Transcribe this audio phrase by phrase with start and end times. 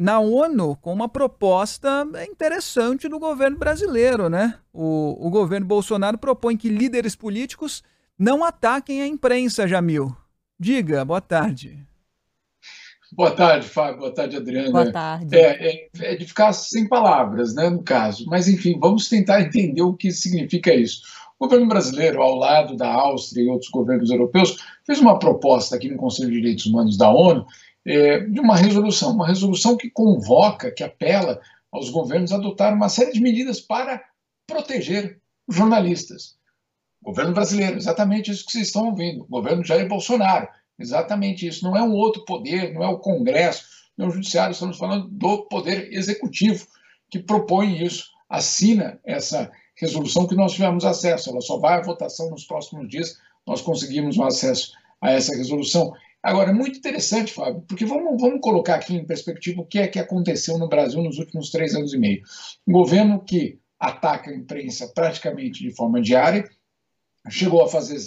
[0.00, 4.54] na ONU com uma proposta interessante do governo brasileiro, né?
[4.72, 7.82] O, o governo Bolsonaro propõe que líderes políticos
[8.18, 10.16] não ataquem a imprensa, Jamil.
[10.58, 11.86] Diga, boa tarde.
[13.12, 13.98] Boa tarde, Fábio.
[13.98, 14.70] Boa tarde, Adriana.
[14.70, 15.36] Boa tarde.
[15.36, 18.24] É, é, é, de ficar sem palavras, né, no caso.
[18.26, 21.02] Mas, enfim, vamos tentar entender o que significa isso.
[21.38, 24.56] O governo brasileiro, ao lado da Áustria e outros governos europeus,
[24.86, 27.44] fez uma proposta aqui no Conselho de Direitos Humanos da ONU
[27.86, 31.40] é, de uma resolução, uma resolução que convoca, que apela
[31.72, 34.02] aos governos a adotar uma série de medidas para
[34.46, 36.36] proteger jornalistas.
[37.02, 39.24] Governo brasileiro, exatamente isso que vocês estão ouvindo.
[39.26, 40.48] Governo Jair Bolsonaro,
[40.78, 41.64] exatamente isso.
[41.64, 43.64] Não é um outro poder, não é o Congresso,
[43.96, 46.66] não é o Judiciário, estamos falando do Poder Executivo,
[47.10, 51.30] que propõe isso, assina essa resolução que nós tivemos acesso.
[51.30, 55.92] Ela só vai à votação nos próximos dias, nós conseguimos o acesso a essa resolução.
[56.22, 59.98] Agora, muito interessante, Fábio, porque vamos, vamos colocar aqui em perspectiva o que é que
[59.98, 62.22] aconteceu no Brasil nos últimos três anos e meio.
[62.66, 66.46] Um governo que ataca a imprensa praticamente de forma diária,
[67.30, 67.98] chegou a fazer,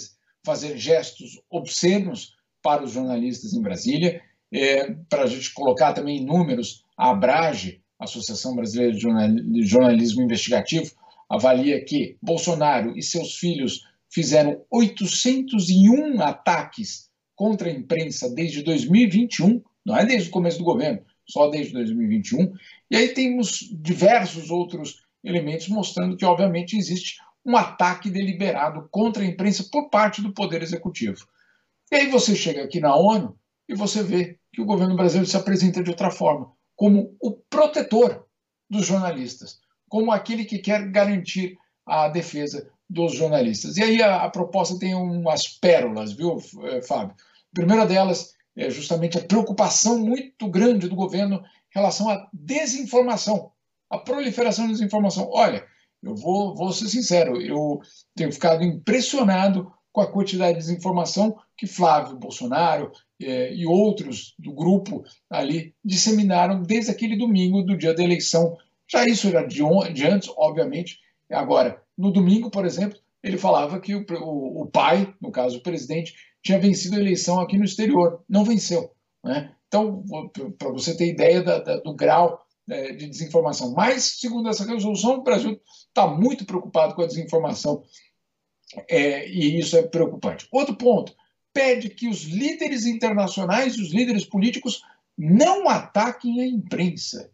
[0.44, 4.22] fazer gestos obscenos para os jornalistas em Brasília.
[4.52, 10.92] É, para a gente colocar também em números, a Abrage, Associação Brasileira de Jornalismo Investigativo,
[11.28, 19.96] avalia que Bolsonaro e seus filhos fizeram 801 ataques contra a imprensa desde 2021, não
[19.96, 22.54] é desde o começo do governo, só desde 2021.
[22.90, 29.26] E aí temos diversos outros elementos mostrando que, obviamente, existe um ataque deliberado contra a
[29.26, 31.26] imprensa por parte do Poder Executivo.
[31.92, 35.36] E aí você chega aqui na ONU e você vê que o governo brasileiro se
[35.36, 38.26] apresenta de outra forma, como o protetor
[38.70, 43.76] dos jornalistas, como aquele que quer garantir a defesa dos jornalistas.
[43.76, 47.14] E aí a, a proposta tem umas pérolas, viu, eh, Fábio?
[47.14, 53.50] A primeira delas é justamente a preocupação muito grande do governo em relação à desinformação,
[53.90, 55.28] a proliferação de desinformação.
[55.32, 55.64] Olha,
[56.02, 57.80] eu vou, vou ser sincero, eu
[58.14, 64.52] tenho ficado impressionado com a quantidade de desinformação que Flávio Bolsonaro eh, e outros do
[64.52, 68.56] grupo ali disseminaram desde aquele domingo do dia da eleição.
[68.90, 69.62] Já isso era de,
[69.92, 70.98] de antes, obviamente.
[71.30, 75.62] Agora, no domingo, por exemplo, ele falava que o, o, o pai, no caso o
[75.62, 78.22] presidente, tinha vencido a eleição aqui no exterior.
[78.28, 78.92] Não venceu.
[79.24, 79.54] Né?
[79.66, 80.04] Então,
[80.58, 83.72] para você ter ideia da, da, do grau é, de desinformação.
[83.72, 87.82] Mas, segundo essa resolução, o Brasil está muito preocupado com a desinformação
[88.88, 90.46] é, e isso é preocupante.
[90.50, 91.14] Outro ponto,
[91.52, 94.82] pede que os líderes internacionais e os líderes políticos
[95.16, 97.30] não ataquem a imprensa.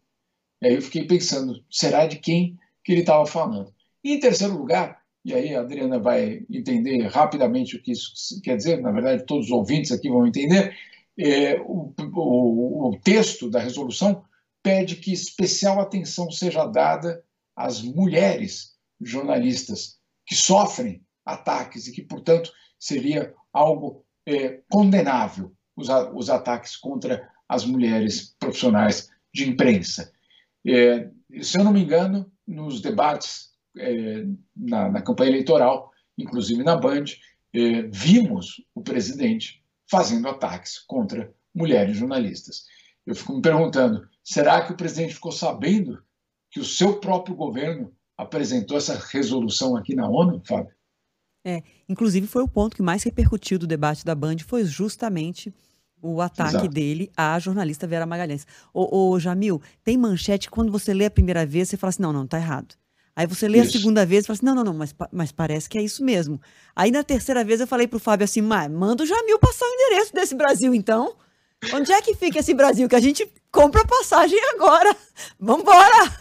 [0.62, 3.72] E aí eu fiquei pensando, será de quem que ele estava falando?
[4.02, 8.56] E em terceiro lugar, e aí a Adriana vai entender rapidamente o que isso quer
[8.56, 10.74] dizer, na verdade todos os ouvintes aqui vão entender,
[11.18, 14.24] é, o, o, o texto da resolução
[14.62, 17.22] pede que especial atenção seja dada
[17.54, 26.30] às mulheres jornalistas que sofrem ataques e que, portanto, seria algo é, condenável os, os,
[26.30, 30.12] ataques contra as mulheres profissionais de imprensa.
[30.66, 31.08] É,
[31.42, 34.24] se eu não me engano, nos debates é,
[34.56, 37.04] na, na, campanha eleitoral, inclusive na Band,
[37.54, 42.64] é, vimos o presidente fazendo ataques contra mulheres jornalistas.
[43.06, 46.02] Eu fico me perguntando: será que o presidente ficou sabendo
[46.50, 50.74] que o seu próprio governo apresentou essa resolução aqui na ONU, Fábio?
[51.44, 55.54] É, inclusive foi o ponto que mais repercutiu do debate da Band, foi justamente
[56.02, 56.68] o ataque Exato.
[56.68, 58.46] dele à jornalista Vera Magalhães.
[58.72, 62.12] Ô, ô, Jamil, tem manchete quando você lê a primeira vez, você fala assim, não,
[62.12, 62.74] não, tá errado.
[63.14, 63.70] Aí você lê isso.
[63.70, 66.04] a segunda vez e fala assim, não, não, não, mas, mas parece que é isso
[66.04, 66.40] mesmo.
[66.74, 70.14] Aí na terceira vez eu falei pro Fábio assim, manda o Jamil passar o endereço
[70.14, 71.14] desse Brasil, então.
[71.74, 72.88] Onde é que fica esse Brasil?
[72.88, 74.96] Que a gente compra passagem agora.
[75.38, 76.20] Vambora!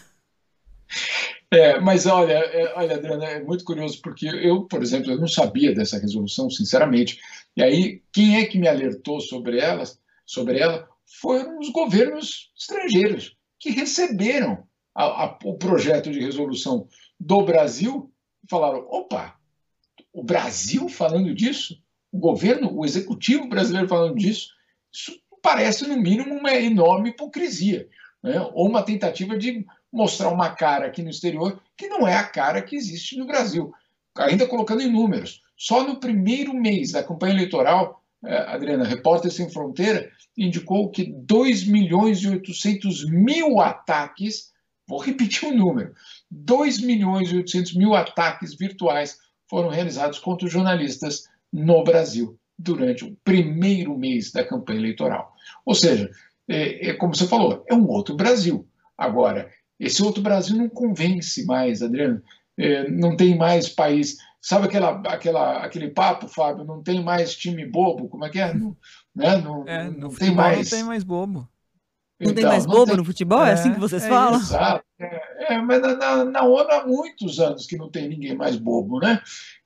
[1.52, 5.26] É, mas olha, é, olha, Adriana, é muito curioso, porque eu, por exemplo, eu não
[5.26, 7.18] sabia dessa resolução, sinceramente.
[7.56, 10.88] E aí, quem é que me alertou sobre elas, sobre ela,
[11.20, 14.64] foram os governos estrangeiros que receberam
[14.94, 16.88] a, a, o projeto de resolução
[17.18, 18.12] do Brasil
[18.44, 19.36] e falaram: opa,
[20.12, 21.80] o Brasil falando disso,
[22.12, 24.48] o governo, o executivo brasileiro falando disso,
[24.92, 27.88] isso parece, no mínimo, uma enorme hipocrisia,
[28.22, 28.40] né?
[28.52, 32.62] ou uma tentativa de mostrar uma cara aqui no exterior que não é a cara
[32.62, 33.72] que existe no Brasil.
[34.16, 39.50] Ainda colocando em números, só no primeiro mês da campanha eleitoral, eh, Adriana, Repórter Sem
[39.50, 44.52] Fronteira indicou que 2 milhões e 800 mil ataques,
[44.90, 45.94] vou repetir o número,
[46.28, 53.04] 2 milhões e 800 mil ataques virtuais foram realizados contra os jornalistas no Brasil durante
[53.04, 55.32] o primeiro mês da campanha eleitoral.
[55.64, 56.10] Ou seja,
[56.48, 58.68] é, é como você falou, é um outro Brasil.
[58.98, 59.48] Agora,
[59.78, 62.20] esse outro Brasil não convence mais, Adriano.
[62.58, 64.16] É, não tem mais país.
[64.42, 66.64] Sabe aquela, aquela, aquele papo, Fábio?
[66.64, 68.08] Não tem mais time bobo?
[68.08, 68.52] Como é que é?
[68.52, 68.76] Não,
[69.14, 69.36] né?
[69.38, 70.70] não, é, não, não tem mais.
[70.70, 71.48] Não tem mais bobo.
[72.20, 72.96] Não então, tem mais bobo tem...
[72.96, 73.44] no futebol?
[73.44, 74.38] É, é, assim que vocês é falam?
[74.38, 74.84] Exato.
[74.98, 79.00] É, é, mas na, na, ONU há muitos anos que não tem ninguém mais bobo,
[79.00, 79.22] né?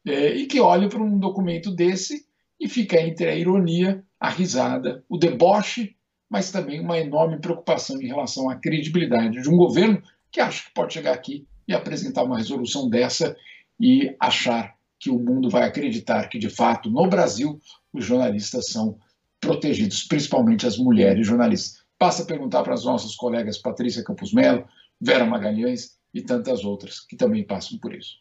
[0.07, 2.25] É, e que olha para um documento desse
[2.61, 5.97] e fica entre a ironia, a risada, o deboche,
[6.31, 10.75] mas também uma enorme preocupação em relação à credibilidade de um governo que acha que
[10.75, 13.37] pode chegar aqui e apresentar uma resolução dessa
[13.81, 17.61] e achar que o mundo vai acreditar que, de fato, no Brasil,
[17.93, 18.99] os jornalistas são
[19.41, 21.84] protegidos, principalmente as mulheres jornalistas.
[22.05, 24.69] Basta perguntar para as nossas colegas Patrícia Campos Melo,
[25.01, 28.17] Vera Magalhães e tantas outras que também passam por isso.